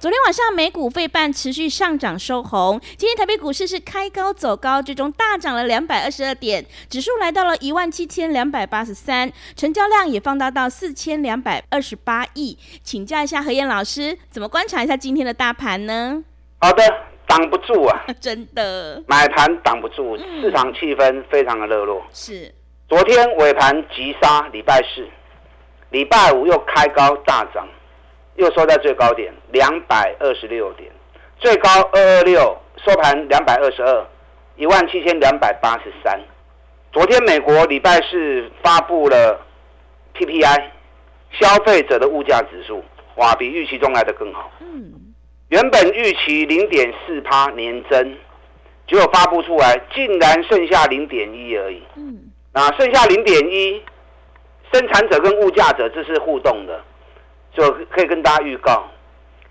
[0.00, 12.56] 昨天晚上美股费半持续上涨收红，今天台北股市是开高走高，最终大涨了两百二十二点，指数来到了一万七千两百八十三，成交量也放大到四千两百二十八亿。
[12.82, 16.24] 请教一下何燕老师，怎么观察一下今天的大盘呢？
[16.62, 16.82] 好的，
[17.26, 22.02] 挡不住啊， 真的，买盘挡不住，市场气氛非常的热络。
[22.10, 22.50] 是，
[22.88, 25.06] 昨天尾盘急杀，礼拜四、
[25.90, 27.68] 礼拜五又开高大涨。
[28.40, 30.90] 又收在最高点两百二十六点，
[31.38, 34.06] 最高二二六，收盘两百二十二，
[34.56, 36.18] 一万七千两百八十三。
[36.90, 39.38] 昨天美国礼拜四发布了
[40.14, 40.62] PPI，
[41.32, 42.82] 消费者的物价指数，
[43.16, 44.50] 哇，比预期中来的更好。
[44.60, 44.90] 嗯，
[45.50, 48.16] 原本预期零点四趴年增，
[48.88, 51.82] 结果发布出来竟然剩下零点一而已。
[51.96, 52.18] 嗯，
[52.54, 53.82] 那剩下零点一，
[54.72, 56.82] 生产者跟物价者这是互动的。
[57.52, 58.84] 就可以跟大家预告，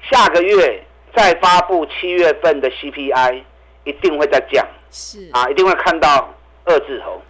[0.09, 0.83] 下个月
[1.15, 3.41] 再发布七月份的 CPI，
[3.83, 6.33] 一定会再降，是啊，一定会看到
[6.65, 7.21] 二字头，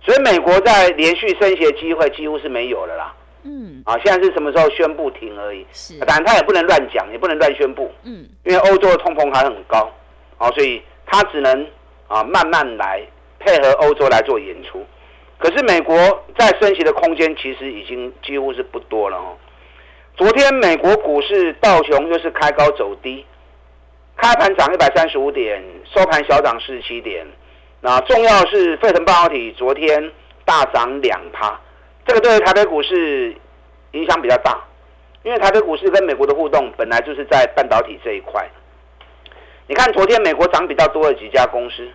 [0.00, 3.14] 所以美国在连续升息的机会几乎是没有了啦。
[3.42, 5.66] 嗯，啊，现在是什么时候宣布停而已？
[5.72, 7.92] 是，当然他也不能乱讲，也不能乱宣布。
[8.04, 9.90] 嗯，因为欧洲的通膨还很高，
[10.38, 11.66] 啊，所以他只能
[12.08, 13.02] 啊慢慢来，
[13.38, 14.82] 配合欧洲来做演出。
[15.36, 15.94] 可是美国
[16.38, 19.36] 在升息的空间其实已经几乎是不多了哦。
[20.16, 23.26] 昨天美国股市道琼又是开高走低，
[24.16, 25.60] 开盘涨一百三十五点，
[25.92, 27.26] 收盘小涨四十七点。
[27.80, 30.12] 那重要是费城半导体昨天
[30.44, 31.60] 大涨两趴，
[32.06, 33.34] 这个对台北股市
[33.90, 34.56] 影响比较大，
[35.24, 38.48] 因为台北股市跟美国的互动本来就是在半导体这一块。
[39.66, 41.88] 你看昨天美国涨比较多的几家公司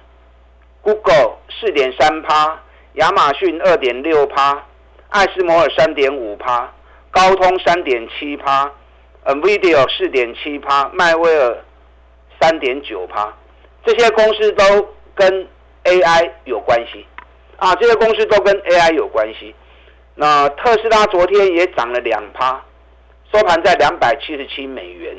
[0.82, 2.60] ，Google 四点三趴，
[2.96, 4.62] 亚马逊二点六趴，
[5.08, 6.70] 艾斯摩尔三点五趴。
[7.12, 8.72] 高通三点七趴
[9.26, 11.58] ，NVIDIA 四点七趴，迈威尔
[12.40, 13.34] 三点九趴，
[13.84, 14.64] 这些公司都
[15.16, 15.48] 跟
[15.86, 17.06] AI 有关系
[17.58, 19.54] 啊，这些公司都跟 AI 有关系。
[20.16, 22.64] 那特斯拉昨天也涨了两趴，
[23.34, 25.16] 收盘在两百七十七美元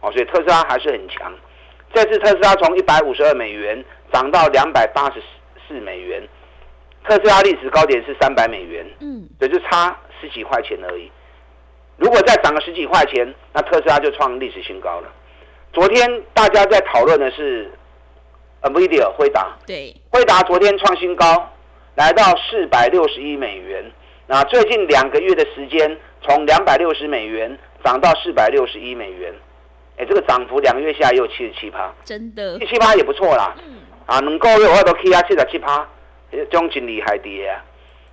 [0.00, 1.32] 哦，所以特斯拉还是很强。
[1.92, 5.22] 这次特斯拉从一百五十二美元涨到两百八十
[5.68, 6.26] 四美元，
[7.04, 11.10] 特斯拉历史高点是三百美元，嗯，也就差十几块钱而已。
[11.96, 15.08] 如果再涨个十几块钱，那特斯拉就创历史新高了。
[15.72, 17.70] 昨天大家在讨论的是
[18.62, 21.52] ，NVIDIA 辉达，对，辉达昨天创新高，
[21.94, 23.84] 来到四百六十亿美元。
[24.26, 29.32] 那最近两个月的时间，从两百六十美元涨到四百六十一美元，
[29.96, 33.54] 哎，这个涨幅两个月下来也有七十七趴，真的，七七趴也不错啦。
[33.64, 33.76] 嗯，
[34.06, 35.86] 啊，能够月我都 K 啊七十七趴，
[36.30, 37.62] 这种经理还跌啊。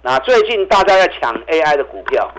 [0.03, 2.31] 那最近大家在抢 AI 的股票。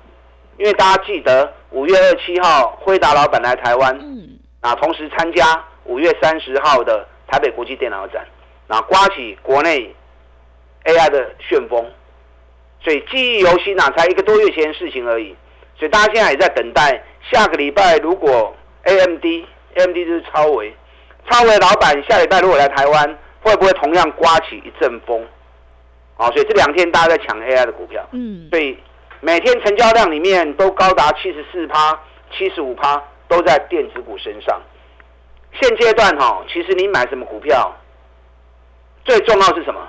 [0.59, 8.25] 因为大家记得五月二七号辉达老板来台湾，嗯，啊，同时参加五月三十号的台北国际电脑展，
[8.69, 9.95] 啊，刮起国内
[10.85, 11.85] AI 的旋风，
[12.81, 15.35] 所以记忆犹新啊，才一个多月前的事情而已，
[15.79, 18.55] 所以大家现在也在等待下个礼拜，如果
[18.85, 20.75] AMD，AMD 就是超维，
[21.31, 25.27] 超维老板下礼拜如果来台湾，会不会同样刮起一阵风？
[26.19, 28.79] 啊，所以这两天大家在抢 AI 的股票，嗯，所以。
[29.25, 31.97] 每天成交量里面都高达七十四趴、
[32.33, 34.61] 七十五趴，都在电子股身上。
[35.61, 37.73] 现阶段哈，其实你买什么股票，
[39.05, 39.81] 最重要是什么？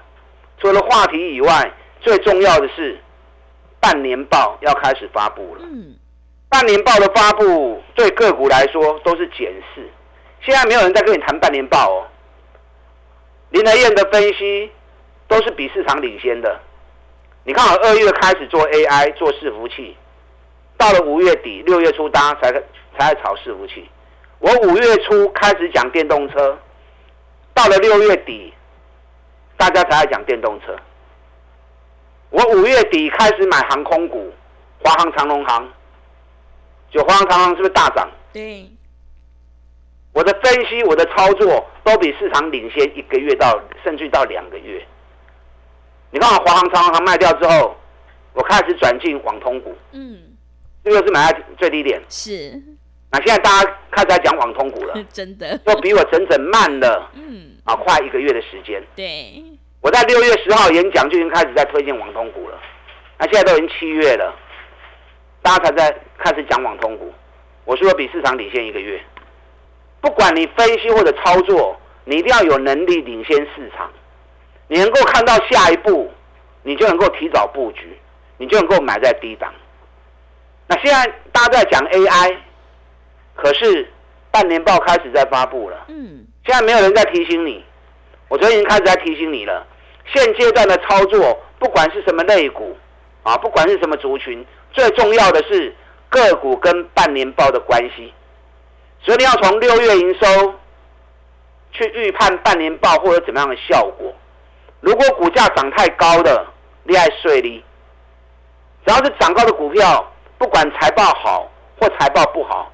[0.60, 3.00] 除了话题以外，最重要的是
[3.80, 5.62] 半年报要开始发布了。
[5.64, 5.96] 嗯，
[6.48, 9.90] 半年报的发布对个股来说都是检视。
[10.42, 12.06] 现在没有人在跟你谈半年报哦。
[13.50, 14.72] 林德燕的分析
[15.28, 16.60] 都是比市场领先的。
[17.46, 19.98] 你看，好二月开始做 AI 做伺服器，
[20.78, 22.52] 到了五月底六月初，大家才
[22.98, 23.90] 才炒伺服器。
[24.40, 26.58] 我五月初开始讲电动车，
[27.54, 28.54] 到了六月底，
[29.58, 30.74] 大家才讲电动车。
[32.30, 34.34] 我五月底开始买航空股，
[34.82, 35.68] 华航、长龙航，
[36.92, 38.10] 就华航、长龙是不是大涨？
[38.32, 38.70] 对。
[40.14, 44.82] 我的分析，我的操作都比市场领先一个月到甚至到两个月。
[46.14, 47.76] 你看华航、长航航卖掉之后，
[48.34, 50.20] 我开始转进网通股，嗯，
[50.84, 52.00] 这个是买在最低点。
[52.08, 52.54] 是，
[53.12, 58.80] 那现在大家开始在讲网通股了， 真的，都比我整整慢了嗯，啊快一个月的时间。
[58.96, 59.44] 对，
[59.82, 62.60] 我在六月十号演讲就已经开始在推荐网通股了，
[63.18, 64.32] 那现在都已经七月了，
[65.42, 67.12] 大家才在开始讲网通股。
[67.66, 69.02] 我说比市场领先一个月，
[70.00, 71.76] 不管你分析或者操作，
[72.06, 73.92] 你一定要有能力领先市场，
[74.68, 76.12] 你能够看到下一步，
[76.64, 77.98] 你就能够提早布局，
[78.38, 79.54] 你就能够买在低档。
[80.68, 82.38] 那现在大家在讲 AI，
[83.36, 83.92] 可是
[84.32, 85.86] 半年报开始在发布了。
[85.90, 87.64] 嗯，现在没有人在提醒你，
[88.30, 89.68] 我昨天已经开始在提醒你了。
[90.06, 92.76] 现阶段的操作，不管是什么类股
[93.24, 95.74] 啊，不管是什么族群，最重要的是
[96.10, 98.14] 个股跟半年报的关系。
[99.02, 100.56] 所以你要从六月营收
[101.72, 104.14] 去预判半年报或者怎么样的效果。
[104.84, 106.46] 如果股价涨太高的，
[106.84, 107.64] 厉害税利，
[108.86, 110.06] 只要是涨高的股票，
[110.38, 111.50] 不管财报好
[111.80, 112.70] 或财报不好，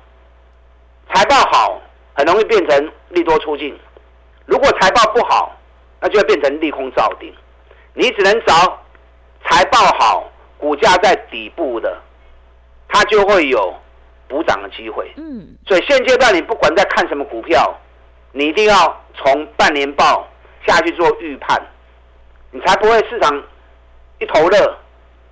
[1.14, 1.80] 财报好
[2.16, 3.80] 很容易变成利多出尽，
[4.48, 5.56] 如果财报不好，
[6.00, 7.32] 那就会变成利空造顶。
[7.94, 8.80] 你只能找
[9.46, 10.28] 财报好、
[10.58, 11.96] 股价在底部的，
[12.88, 13.72] 它就会有
[14.28, 15.14] 补涨的机会。
[15.16, 17.72] 嗯，所以现阶段你不管在看什么股票，
[18.32, 20.28] 你一定要从半年报
[20.66, 21.62] 下去做预判，
[22.52, 23.44] 你才不会市场
[24.20, 24.78] 一头热，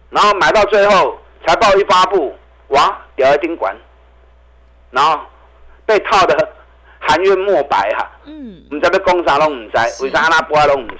[0.09, 2.35] 然后买到最后财报一发布，
[2.69, 3.75] 哇，掉一丁管，
[4.91, 5.19] 然后
[5.85, 6.53] 被套的
[6.99, 10.03] 含冤莫白哈、嗯，唔知要讲啥拢唔知，是。
[10.03, 10.97] 为啥阿拉波拢唔知，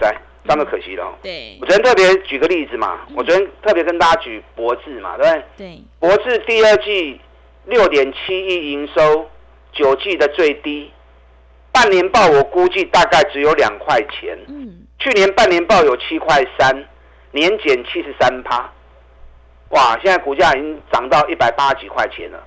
[0.48, 1.14] 这么可惜了。
[1.22, 1.58] 对。
[1.62, 5.44] 我，昨天特别举个例子嘛，我昨天特别跟大家举博智嘛，对不对？
[5.58, 7.20] 对，博智第二季
[7.66, 9.30] 六点七亿营收，
[9.74, 10.92] 九季的最低，
[11.72, 14.38] 半年报我估计大概只有两块钱。
[14.48, 16.86] 嗯，去年半年报有七块三，
[17.32, 18.70] 年减七十三趴，
[19.70, 19.98] 哇！
[20.02, 22.44] 现在股价已经涨到一百八十几块钱了，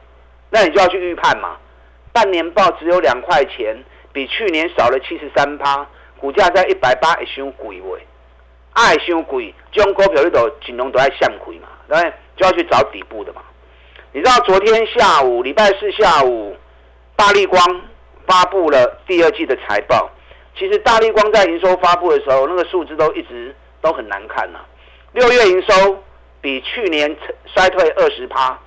[0.50, 1.56] 那你就要去预判嘛。
[2.12, 3.76] 半年报只有两块钱，
[4.12, 5.86] 比去年少了七十三趴，
[6.18, 8.00] 股价在一百八，会伤贵喂，
[8.72, 12.12] 爱伤贵，这种股票你都尽量都爱向亏嘛，对不对？
[12.36, 13.42] 就要去找底部的嘛。
[14.12, 16.56] 你知道昨天下午，礼拜四下午，
[17.14, 17.64] 大力光
[18.26, 20.10] 发布了第二季的财报。
[20.58, 24.58] 其实大力光在营收发布的时候，那个数字都一直都很难看呐、
[25.12, 26.02] 六月营收
[26.40, 27.16] 比去年
[27.46, 28.58] 衰退二十趴，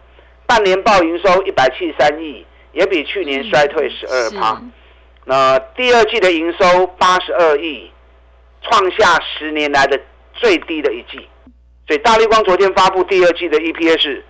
[0.45, 4.61] 半年报营收一百七十三亿，也比去年衰退十二趴。
[5.25, 7.89] 那第二季的营收八十二亿，
[8.61, 9.99] 创下十年来的
[10.33, 11.27] 最低的一季。
[11.87, 14.21] 所以大力光昨天发布第二季的 EPS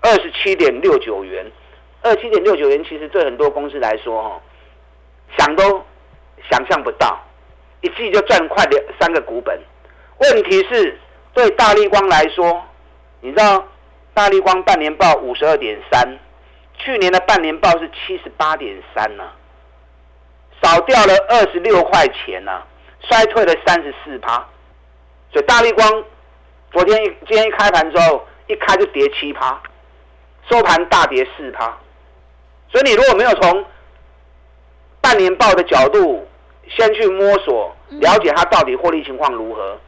[0.00, 1.44] 二十七点六九元，
[2.02, 4.40] 二七点六九元，其实对很多公司来说，哈，
[5.38, 5.82] 想都
[6.50, 7.18] 想象不到，
[7.80, 9.60] 一季就赚快两三个股本。
[10.18, 10.98] 问题是，
[11.32, 12.64] 对大力光来说，
[13.20, 13.64] 你知道
[14.14, 16.18] 大力光半年报五十二点三，
[16.78, 19.24] 去年的半年报是七十八点三呢，
[20.62, 22.62] 少掉了二十六块钱呢、
[23.00, 24.44] 衰退了三十四趴。
[25.32, 26.04] 所以大力光
[26.72, 29.60] 昨天一今天一开盘之后，一开就跌七趴，
[30.48, 31.76] 收盘大跌四趴。
[32.70, 33.64] 所以你如果没有从
[35.08, 36.22] 半年报的角度
[36.68, 39.80] 先去摸索了解它到底获利情况如何，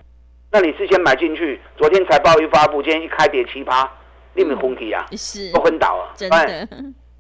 [0.51, 3.87] 那你事先买进去，昨天财报一发布，今天一开跌奇葩，
[4.33, 5.53] 你们昏体啊，是。
[5.53, 6.09] 都昏倒啊！
[6.17, 6.47] 真哎。
[6.47, 6.67] 的，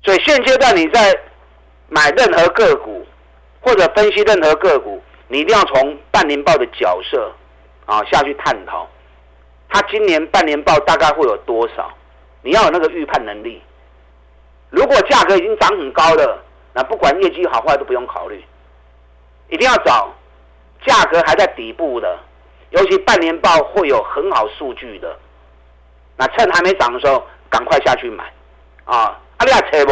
[0.03, 1.15] 所以现阶段你在
[1.91, 3.07] 买任何个股
[3.61, 4.99] 或者分析任何个股，
[5.29, 7.31] 你一定要从半年报的角色
[7.85, 8.89] 啊下去探讨，
[9.69, 11.93] 它今年半年报大概会有多少，
[12.41, 13.61] 你要有那个预判能力。
[14.71, 18.45] 如果价格已经涨很高了，那不管业绩好坏都不用考虑，
[19.49, 20.13] 一定要找
[20.87, 22.19] 价格还在底部的，
[22.71, 25.19] 尤其半年报会有很好数据的，
[26.17, 28.25] 那趁还没涨的时候赶快下去买。
[28.85, 29.21] 啊！
[29.37, 29.89] 啊，你要扯无，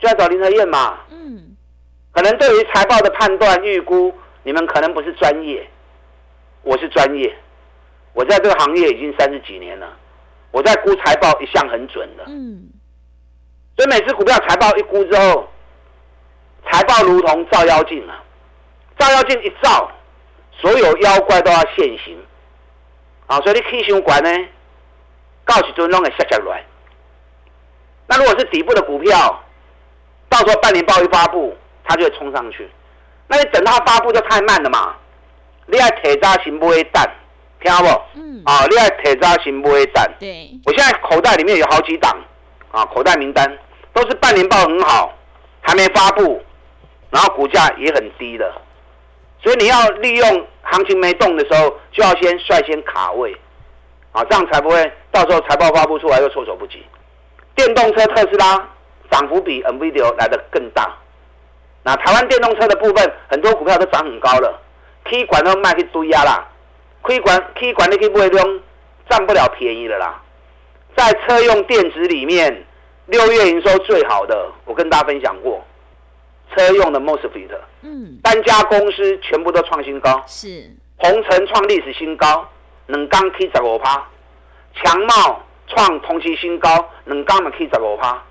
[0.00, 0.98] 就要找林和燕嘛。
[1.10, 1.56] 嗯，
[2.10, 5.64] 可能对于财报的判断预估，你们可能不是专业，
[6.62, 7.32] 我是专业，
[8.12, 9.96] 我在这个行业已经三十几年了，
[10.50, 12.24] 我在估财报一向很准的。
[12.26, 12.68] 嗯，
[13.78, 15.48] 所以每次股票财报一估之后，
[16.68, 18.20] 财报如同照妖镜啊，
[18.98, 19.88] 照妖镜一照，
[20.50, 22.18] 所有妖怪都要现形
[23.28, 23.40] 啊！
[23.42, 24.30] 所以你起伤管呢，
[25.46, 26.64] 到时阵拢会下下来。
[28.08, 29.44] 那如果是底部的股票，
[30.28, 32.68] 到时候半年报一发布，它就会冲上去。
[33.28, 34.96] 那你等它发布就太慢了嘛？
[35.66, 37.08] 你爱铁渣型不会蛋，
[37.60, 38.02] 听到不？
[38.14, 40.04] 嗯，啊，你爱铁渣型不会蛋。
[40.18, 42.18] 对，我现在口袋里面有好几档
[42.72, 43.56] 啊，口袋名单
[43.92, 45.12] 都是半年报很好，
[45.60, 46.42] 还没发布，
[47.10, 48.52] 然后股价也很低的，
[49.42, 53.34] 所以你要利用行情没动的时候，就要先率先卡位，
[54.12, 56.84] 啊，这样才不会到时候财报发布出来又措手不及。
[57.54, 58.68] 电动车特斯拉
[59.10, 60.94] 涨幅比 NVIDIA 来的更大，
[61.82, 64.60] 那台湾电动车的部分，很多股票都涨很高了
[65.04, 66.46] ，K 管都卖去堆压啦
[67.02, 68.60] ，K 管 K 管你去买中
[69.08, 70.22] 占不了便宜了啦。
[70.96, 72.64] 在车用电子里面，
[73.08, 75.64] 六月营收最好的，我跟大家分享过，
[76.54, 77.48] 车用的 MOSFET，
[77.80, 82.46] 嗯，单家公司全部都创新高，是，红尘创历史新高，
[82.86, 84.06] 能刚 K 十五趴，
[84.74, 88.22] 强茂创同期新高，能刚嘛 K 十五趴，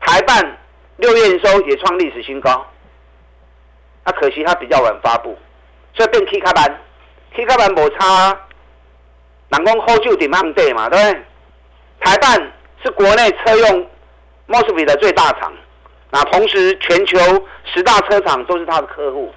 [0.00, 0.58] 台办
[0.96, 2.66] 六月营收也创历史新高，
[4.04, 5.38] 那、可惜它比较晚发布，
[5.94, 6.80] 所以变 K 卡板
[7.32, 8.36] ，K 卡板无差，
[9.50, 11.22] 人讲好酒点暗地嘛，对不对？
[12.00, 12.52] 台办
[12.82, 13.86] 是国内车用
[14.50, 15.52] MOSFET 的最大厂，
[16.10, 17.18] 那同时全球
[17.72, 19.32] 十大车厂都是他的客户。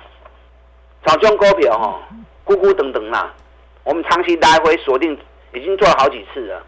[1.06, 2.00] 早中股票哈，
[2.44, 3.32] 咕咕等等啦，
[3.84, 5.16] 我们长期来回锁定，
[5.54, 6.64] 已经做了好几次了。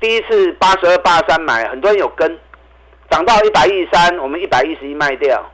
[0.00, 2.38] 第一次八十二、八十三买，很多人有跟，
[3.10, 5.44] 涨到一百一十三，我们一百一十一卖掉，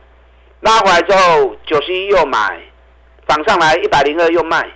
[0.61, 2.61] 拉回来之后九十一又买，
[3.27, 4.71] 涨上来一百零二又卖，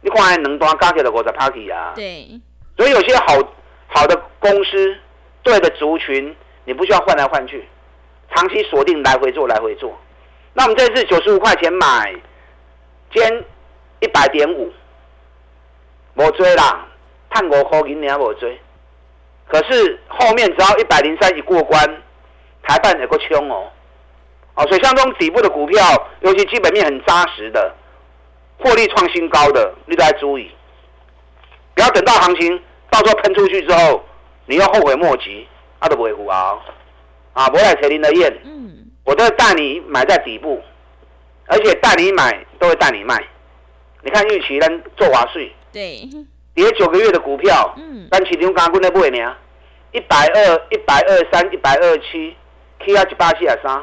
[0.00, 1.92] 你看能多加起来五十 party 啊。
[1.96, 2.40] 对，
[2.76, 3.34] 所以有些好
[3.88, 4.96] 好的公司，
[5.42, 7.68] 对的族群，你不需要换来换去，
[8.34, 9.96] 长期锁定来回做来回做。
[10.52, 12.14] 那我们这次九十五块钱买，
[13.12, 13.22] 今
[14.00, 14.72] 一百点五，
[16.14, 16.86] 我追啦，
[17.30, 18.60] 探五块银你还没追。
[19.46, 21.84] 可是后面只要一百零三一过关，
[22.62, 23.68] 台办有个冲哦，
[24.54, 25.80] 哦，所以像这种底部的股票，
[26.20, 27.74] 尤其基本面很扎实的，
[28.58, 30.50] 获利创新高的，你都要注意，
[31.74, 34.04] 不要等到行情到时候喷出去之后，
[34.46, 35.48] 你又后悔莫及，
[35.80, 36.62] 啊都不会胡熬，
[37.32, 40.62] 啊，不会来扯林的燕，嗯，我都会带你买在底部，
[41.46, 43.20] 而且带你买都会带你卖。
[44.02, 46.08] 你看玉期咱做华税对，
[46.54, 49.36] 跌九个月的股票，嗯，咱起中刚刚那买呢，
[49.92, 52.36] 一百二、一百二三、一百二七
[52.78, 53.82] ，K 啊一百七啊三，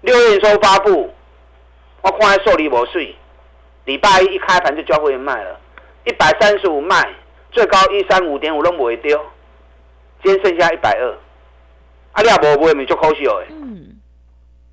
[0.00, 1.12] 六月营收发布，
[2.02, 3.14] 我看还受理无税，
[3.84, 5.58] 礼拜一一开盘就交会员卖了，
[6.04, 7.08] 一百三十五卖，
[7.50, 9.18] 最高一三五点五都不会丢，
[10.24, 11.10] 今天剩下一百二，
[12.12, 13.44] 啊你也无买，咪就可惜哦。
[13.50, 14.00] 嗯，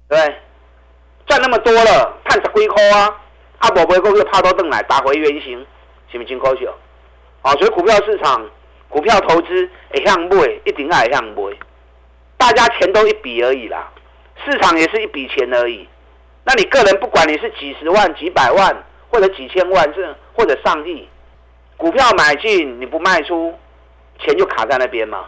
[0.07, 0.17] 对？
[1.27, 3.19] 赚那么多了，赚十几块啊！
[3.57, 5.59] 啊，无买股又怕都登来打回原形，
[6.09, 6.65] 是不是真可惜？
[7.41, 8.49] 啊，所以股票市场、
[8.87, 11.53] 股票投资会向买，一定爱向买。
[12.37, 13.91] 大家钱都一笔而已啦，
[14.45, 15.85] 市场也是一笔钱而已。
[16.45, 21.09] 那你个人不管你是几十万、几百万，或者几千万，这或者上亿，
[21.75, 23.53] 股票买进你不卖出，
[24.19, 25.25] 钱就卡在那边嘛。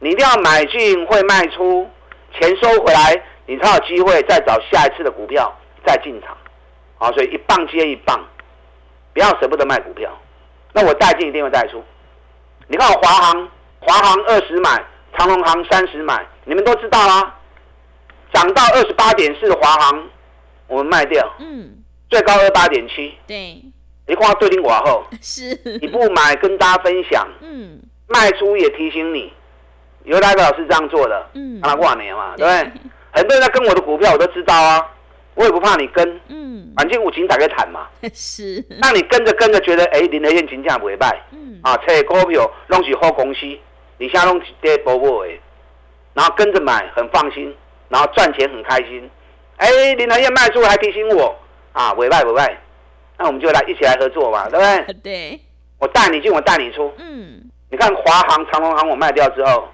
[0.00, 1.88] 你一定要买进会卖出，
[2.32, 5.54] 钱收回来，你才有机会再找下一次的股票
[5.86, 6.36] 再进场。
[6.96, 8.18] 好，所以一棒接一棒，
[9.12, 10.10] 不要舍不得卖股票。
[10.72, 11.84] 那我带进一定会带出。
[12.66, 13.48] 你看我华航，
[13.80, 14.82] 华航二十买，
[15.18, 17.36] 长隆航三十买，你们都知道啦。
[18.32, 20.08] 涨到二十八点四的华航，
[20.66, 21.76] 我们卖掉，嗯，
[22.08, 23.14] 最高二八点七。
[23.26, 23.62] 对，
[24.06, 29.32] 你看对顶寡后， 是，你不买跟大家分享，嗯，卖出也提醒你。
[30.04, 31.26] 有哪个老师这样做的？
[31.34, 32.72] 嗯让他挂年嘛，对不对？
[33.12, 34.86] 很多人在跟我的股票，我都知道啊，
[35.34, 37.86] 我也不怕你跟，嗯，反正我请打开谈嘛。
[38.14, 43.40] 是，那你跟着跟着觉得，哎，林德燕金价不会败嗯，啊，这股票拢是好公司，
[43.98, 45.32] 你现在拢是跌波波的，
[46.14, 47.54] 然后跟着买很放心，
[47.88, 49.10] 然后赚钱很开心。
[49.56, 51.36] 哎，林德燕卖出还提醒我
[51.72, 52.58] 啊，不会败不会败，
[53.18, 54.94] 那我们就来一起来合作嘛，对不对？
[55.02, 55.40] 对，
[55.78, 56.90] 我带你进，我带你出。
[56.98, 59.68] 嗯，你看华航、长隆航我卖掉之后，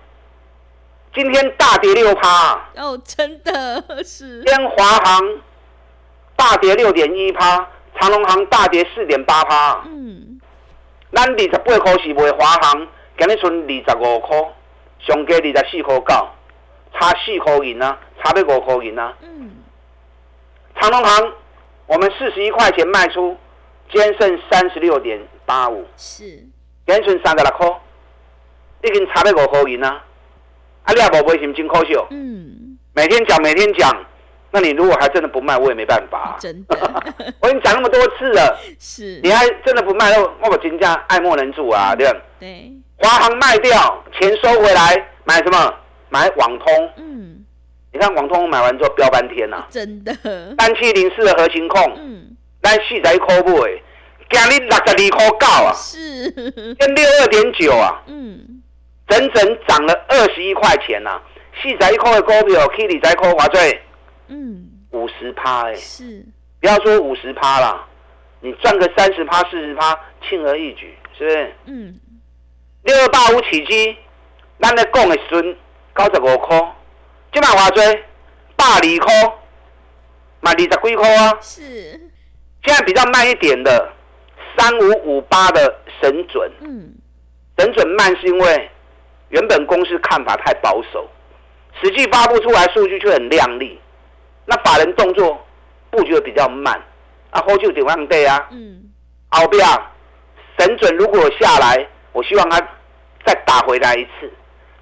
[1.17, 5.41] 今天大跌六趴，哦，真的 是今，天华航
[6.37, 7.67] 大跌六点一趴，
[7.99, 9.83] 长隆航大跌四点八趴。
[9.87, 10.39] 嗯，
[11.15, 12.87] 咱二十八块是卖华航，
[13.19, 14.37] 今日剩二十五块，
[14.99, 16.29] 上加二十四块九，
[16.93, 19.17] 差四块银啊，差要五块银啊。
[19.23, 19.53] 嗯，
[20.79, 21.33] 长隆航
[21.87, 23.35] 我们四十一块钱卖出，
[23.91, 26.51] 今天剩三十六点八五，是，今
[26.89, 27.81] 天剩三十六块，
[28.83, 30.03] 已经差要五块银啊。
[30.87, 31.95] 啊，你也无买，是不是真可惜？
[32.11, 33.95] 嗯，每天讲，每天讲，
[34.51, 37.05] 那你如果还真的不卖，我也没办法、真的。
[37.41, 39.21] 我已经讲那么多次了，是。
[39.23, 42.19] 你，还真的不卖，那我我金价爱莫能助啊，对吧？
[42.41, 45.75] 对，华航卖掉，钱收回来，买什么？
[46.09, 46.91] 买网通。
[46.99, 47.45] 嗯，
[47.93, 50.15] 你看网通买完之后飙半天呐、啊，真的，
[50.59, 53.83] 三七零四的核心控，嗯，咱四十一块买，
[54.31, 56.31] 今日六十二块九啊，是，
[56.79, 58.56] 跟六二点九啊，嗯，
[59.09, 61.23] 整整涨了二十一块钱呐、啊。
[61.63, 63.79] 四十一块的股票，去二十一块偌济，
[64.29, 66.23] 嗯，五十趴哎，是，
[66.61, 67.87] 不要说五十趴啦，
[68.41, 69.99] 你赚个三十趴、四十趴，
[70.29, 71.55] 轻而易举，是不是？
[71.65, 71.99] 嗯，
[72.83, 73.97] 六二八五起基，
[74.61, 75.57] 咱咧讲的时阵
[75.97, 76.75] 九十五块，
[77.33, 78.05] 即卖华最？
[78.55, 79.15] 百二块，
[80.41, 81.39] 买二十几块啊。
[81.41, 81.63] 是，
[82.65, 83.93] 现在比较慢一点的，
[84.59, 86.93] 三五五八的神准，嗯，
[87.57, 88.71] 神准慢是因为
[89.29, 91.09] 原本公司看法太保守，
[91.81, 93.79] 实际发布出来数据却很亮丽，
[94.45, 95.39] 那法人动作
[95.91, 96.81] 布局的比较慢，
[97.31, 98.49] 啊，后就点样对啊？
[98.51, 98.91] 嗯，
[99.31, 99.67] 后边
[100.59, 102.61] 神准如果下来，我希望他
[103.25, 104.33] 再打回来一次，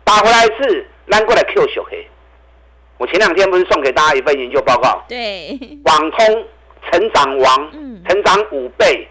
[0.04, 2.06] 打回来一次，拉过来 Q 小黑。
[2.98, 6.46] 我前两天不是送给大家一份研究报告，对，网通
[6.90, 8.02] 成长王，嗯。
[8.06, 9.08] 成长五倍，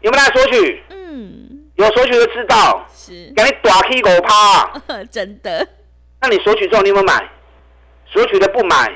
[0.00, 0.82] 有没有来索取？
[0.90, 4.80] 嗯，有索取就知道，是，给你打 K 狗趴。
[5.10, 5.66] 真的，
[6.20, 7.28] 那你索取之后你有没有买？
[8.06, 8.90] 索取的不买，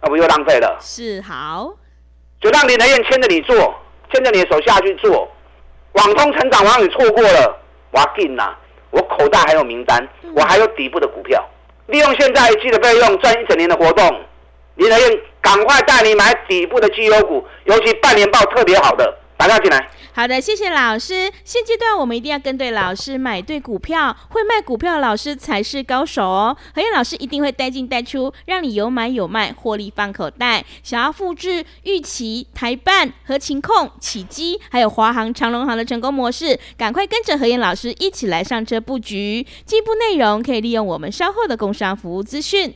[0.00, 0.78] 那不又浪费了？
[0.80, 1.74] 是好，
[2.40, 3.74] 就让林德燕牵着你做，
[4.12, 5.28] 牵着你的手下去做。
[5.92, 8.54] 网通成长王你错过了，我要进呐！
[8.90, 11.44] 我口袋还有名单，我还有底部的股票，
[11.86, 14.24] 利用现在一季的费用赚一整年的活动。
[14.76, 19.88] 林德燕赶快带你买底部的绩优股，尤其半年报特别好的，打电话进来。
[20.16, 21.28] 好的，谢谢老师。
[21.44, 26.56] 现阶段我们一定要跟对老师，买对股票，会卖股票的老师才是高手哦。
[26.72, 30.64] 何燕老师一定会带进带出，让你有买有卖，获利放口袋。
[30.84, 39.44] 想要复制玉期、台办、和勤控、起基，还有华航、长隆航的成功模式，赶快跟着何燕老师一起来上车布局。
[39.66, 42.72] 进一步内容可以利用我们稍后的工商服务资讯。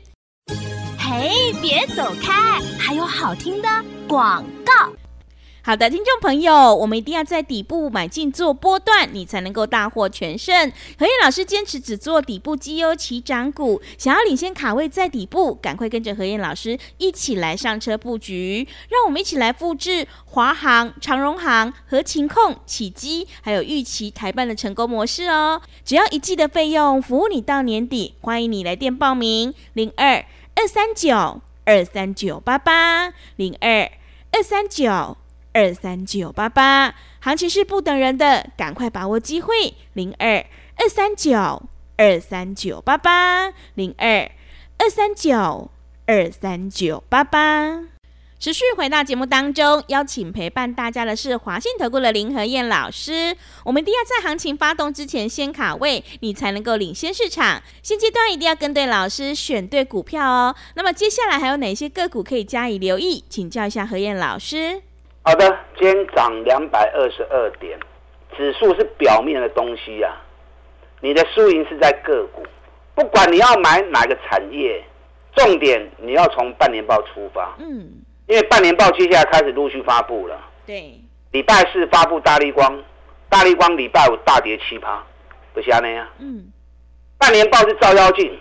[0.98, 3.68] 嘿，别走开，还有好听的
[4.08, 4.92] 广告。
[5.68, 10.72] 好的，听众朋友，我们一定要在底部买进做波段，你才能够大获全胜。
[10.98, 18.66] 何燕老师坚持只做底部绩优起涨股，想要领先卡位在底部，赶快跟着何燕老师一起来上车布局。
[18.88, 25.60] 让我们一起来复制华航、长荣航、和勤控、起基，还有预期台办的成功模式哦。
[25.84, 28.14] 只要一季的费用，服务你到年底。
[28.22, 33.90] 欢迎你来电报名：零二二三九二三九八八零二
[34.32, 35.18] 二三九。
[35.58, 39.74] 二三九八八，行情是不等人的，赶快把握机会。
[39.94, 41.64] 零二二三九
[41.96, 44.30] 二三九八八，零二
[44.78, 45.68] 二三九
[46.06, 47.82] 二三九八八。
[48.38, 53.36] 持续回到节目当中，邀请陪伴大家的是华信投顾的林和燕老师。
[53.64, 57.60] 我们一定要在行情发动之前先卡位，你才能够领先市场。
[57.82, 60.54] 现阶段一定要跟对老师，选对股票哦。
[60.76, 63.24] 那么接下来还有哪些个股可以加以留意？
[63.28, 64.82] 请教一下何燕老师。
[65.28, 67.78] 好的，今天涨两百二十二点，
[68.34, 70.16] 指数是表面的东西呀、
[71.02, 72.42] 你的输赢是在个股，
[72.94, 74.82] 不管你要买哪个产业，
[75.36, 77.90] 重点你要从半年报出发，嗯，
[78.26, 80.40] 因为半年报接下来开始陆续发布了。
[80.64, 80.98] 对，
[81.32, 82.82] 礼拜四发布大力光，
[83.28, 85.04] 大力光礼拜五大跌七趴，
[85.52, 86.08] 不是安尼啊？
[86.20, 86.50] 嗯，
[87.18, 88.34] 半年报是照妖镜，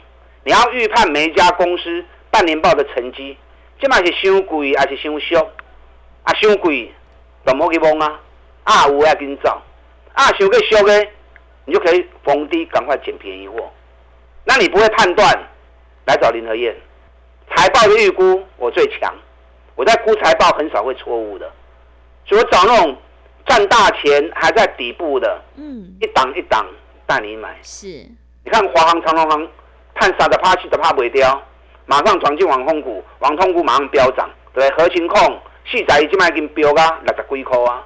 [0.46, 3.38] 你要预判每一家公司半年报的成绩，
[3.78, 5.36] 这嘛是伤贵还是伤俗？
[6.28, 6.92] 啊，伤贵
[7.46, 8.20] 就莫去摸啊，
[8.66, 9.50] 啊有要紧走，
[10.12, 11.08] 啊想去俗的，
[11.64, 13.72] 你就可以逢低赶快捡便宜货。
[14.44, 15.34] 那你不会判断，
[16.06, 16.76] 来找林和燕。
[17.56, 19.16] 财报的预估我最强，
[19.76, 21.50] 我在估财报很少会错误的，
[22.26, 22.98] 所以我找那种
[23.46, 26.68] 赚大钱还在底部的，嗯，一档一档
[27.06, 27.58] 带你买。
[27.64, 27.88] 是，
[28.44, 29.48] 你看华航、长隆航，
[29.96, 31.42] 探三的趴七的趴不掉，
[31.86, 34.78] 马上转进网通股，网通股马上飙涨，对不对？
[34.78, 37.84] 合情控四十一，即卖已经飙到六十几块啊，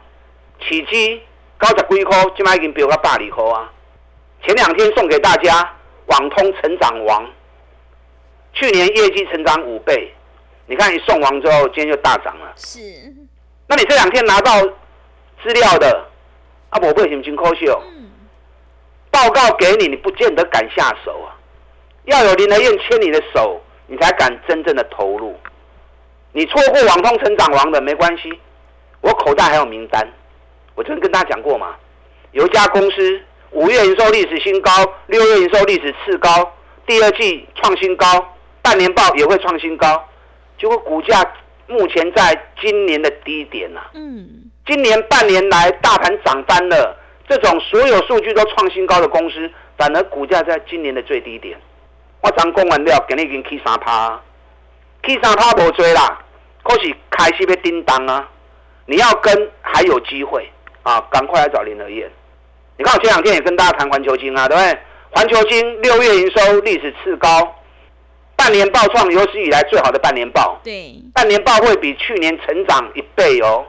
[0.60, 1.22] 起基
[1.60, 3.72] 九十几块，即卖已经飙到百二块啊。
[4.44, 5.76] 前两天送给大家
[6.08, 7.30] 网通成长王，
[8.54, 10.14] 去年业绩成长五倍，
[10.66, 12.52] 你看你送完之后，今天就大涨了。
[12.56, 12.80] 是，
[13.68, 14.60] 那你这两天拿到
[15.44, 16.08] 资料的，
[16.70, 17.82] 啊，我为什么真可惜哦？
[17.98, 18.10] 嗯，
[19.10, 21.38] 报告给你，你不见得敢下手啊。
[22.06, 25.40] 要有林德燕牵你的手，你才敢真正的投入。
[26.34, 28.32] 你错过网通成长王的没关系，
[29.02, 30.08] 我口袋还有名单。
[30.76, 31.76] 我昨天跟大家讲过嘛，
[32.32, 34.72] 有一家公司五月营收历史新高，
[35.08, 36.30] 六月营收历史次高，
[36.88, 38.06] 第二季创新高，
[38.62, 40.08] 半年报也会创新高，
[40.58, 41.22] 结果股价
[41.68, 51.60] 目前在今年的低点呐、嗯，今年半年来大盘涨翻了，这种所有数据都创新高的公司，反而股价在今年的最低点。
[52.22, 54.18] 我刚讲完了，今日已经起三趴，
[55.06, 56.20] 起三趴无追啦，
[56.64, 58.28] 可是开始要叮当啊！
[58.86, 60.50] 你要跟还有机会
[60.84, 62.10] 啊，赶快来找林德燕。
[62.78, 64.80] 你看我前两天也跟大家谈环球金啊，对不对？
[65.12, 67.56] 环球金六月营收历史次高，
[68.36, 70.60] 半年报创有史以来最好的半年报。
[70.64, 73.66] 对，半年报会比去年成长一倍哦。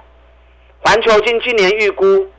[0.80, 2.30] 环球金今年预估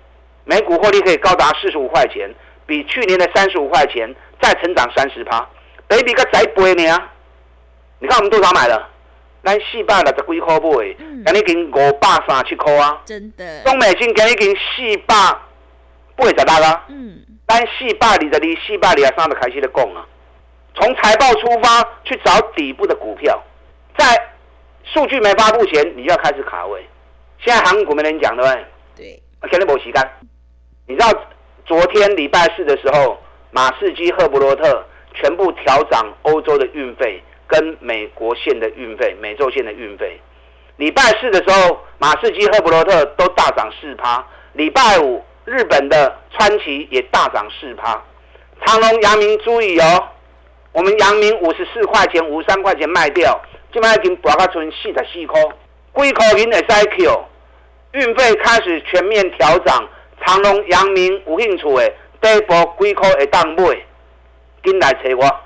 [0.45, 2.34] 每股获利可以高达四十五块钱，
[2.65, 5.47] 比去年的三十五块钱再成长三十趴
[5.88, 7.10] ，Baby 个仔倍呢。
[8.03, 8.89] 你看我们多少买了？
[9.45, 13.01] 咱四百六十几块买，今已经五百三七块啊。
[13.05, 13.63] 真的。
[13.63, 15.15] 中美金今已经四百
[16.17, 16.83] 八十六啊。
[16.89, 17.21] 嗯。
[17.47, 20.05] 咱四百二十二、四百二十三就开始在讲啊。
[20.75, 23.41] 从财报出发去找底部的股票，
[23.97, 24.05] 在
[24.83, 26.85] 数据没发布前，你就要开始卡位。
[27.39, 28.65] 现在韩股没人讲对不对？
[28.97, 29.23] 对。
[29.49, 30.11] 肯定没时间。
[30.87, 31.07] 你知道
[31.65, 33.17] 昨天礼拜四的时候，
[33.51, 40.19] 马士基、赫伯罗特全部调涨欧洲的运费跟美国线的运费、美洲线的运费。
[40.77, 44.25] 礼拜四的时候，马士基、赫伯罗特都大涨四趴。
[44.53, 48.01] 礼拜五，日本的川崎也大涨四趴。
[48.65, 50.08] 长隆、阳明注意哦。
[50.71, 53.39] 我们阳明五十四块钱、五十三块钱卖掉，
[53.71, 55.39] 今麦已经博到存四十四块，
[56.03, 57.19] 几块银的 SIQ，
[57.91, 59.88] 运费开始全面调涨，
[60.25, 63.86] 长隆、阳明有兴趣的，第一波几块会当买，
[64.63, 65.39] 紧来找我，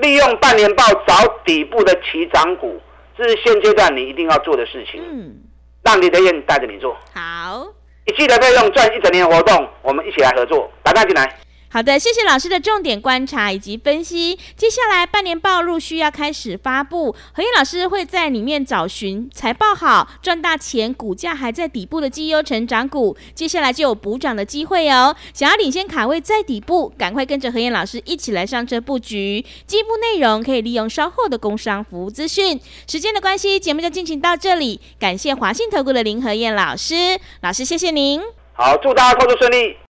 [0.00, 2.80] 利用半年报找底部的起涨股，
[3.16, 5.02] 这是现阶段你一定要做的事情。
[5.02, 5.36] 嗯，
[5.82, 6.96] 让李德燕带着你做。
[7.14, 7.66] 好，
[8.06, 11.38] 你记得费用赚一整年活动，我们一起来合作，打单进来。
[11.70, 14.38] 好的，谢谢老师的重点观察以及分析。
[14.56, 25.14] 接下来半年报陆续要开始发布，何燕老师会在里面找寻财报好、赚大钱、股价还在底部的绩优成长股，接下来就有补涨的机会哦。
[25.34, 29.44] 想要领先卡位在底部，赶快跟着何燕老师一起来上车布局。
[29.66, 32.58] 进一步内容可以利用稍后的工商服务资讯。
[32.86, 34.80] 时间的关系，节目就进行到这里。
[34.98, 38.22] 感谢华信投顾的林何燕老师，老师谢谢您。
[38.54, 39.87] 好，祝大家工作顺利。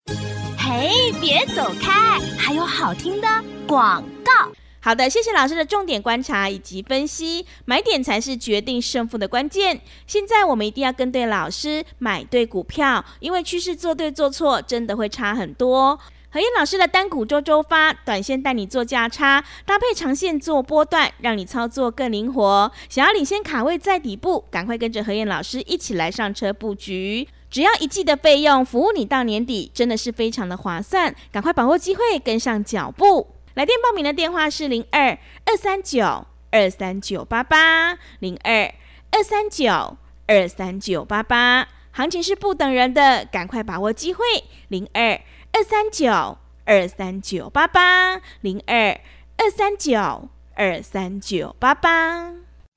[0.82, 2.20] 嘿，别走开！
[2.40, 3.28] 还有好听的
[3.68, 4.52] 广告。
[4.80, 7.46] 好的，谢谢老师的重点观察以及分析。
[7.66, 9.80] 买点才是决定胜负的关键。
[10.08, 16.00] 现在我们一定要跟对老师，买对股票，因为趋势做对做错真的会差很多。
[16.32, 22.72] 何燕老师的单股周周发，短线带你做价差，搭配长线做波段，让你操作更灵活。
[22.90, 27.28] 想要领先卡位在底部，赶快跟着何燕老师一起来上车布局。
[27.52, 31.14] 只要一季的费用，服务你到年底，真的是非常的划算。
[31.34, 33.36] 赶快把握机会，跟上脚步。
[33.56, 35.10] 来电报名的电话是零二
[35.46, 38.74] 二三九二三九八八零二
[39.12, 41.68] 二三九二三九八八。
[41.92, 44.24] 行情是不等人的，赶快把握机会。
[44.70, 45.20] 零二
[45.52, 48.98] 二三九二三九八八零二
[49.36, 52.51] 二三九二三九八八。